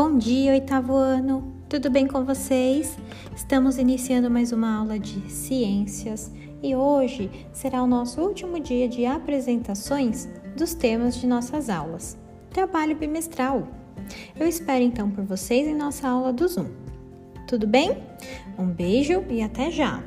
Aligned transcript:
Bom 0.00 0.16
dia, 0.16 0.52
oitavo 0.52 0.94
ano! 0.94 1.52
Tudo 1.68 1.90
bem 1.90 2.06
com 2.06 2.24
vocês? 2.24 2.96
Estamos 3.34 3.78
iniciando 3.78 4.30
mais 4.30 4.52
uma 4.52 4.78
aula 4.78 4.96
de 4.96 5.28
ciências 5.28 6.30
e 6.62 6.76
hoje 6.76 7.28
será 7.52 7.82
o 7.82 7.86
nosso 7.88 8.20
último 8.20 8.60
dia 8.60 8.88
de 8.88 9.04
apresentações 9.04 10.28
dos 10.56 10.72
temas 10.72 11.16
de 11.16 11.26
nossas 11.26 11.68
aulas. 11.68 12.16
Trabalho 12.48 12.94
bimestral. 12.94 13.66
Eu 14.38 14.46
espero 14.46 14.84
então 14.84 15.10
por 15.10 15.24
vocês 15.24 15.66
em 15.66 15.74
nossa 15.74 16.06
aula 16.06 16.32
do 16.32 16.46
Zoom. 16.46 16.68
Tudo 17.48 17.66
bem? 17.66 18.00
Um 18.56 18.66
beijo 18.66 19.24
e 19.28 19.42
até 19.42 19.68
já! 19.68 20.00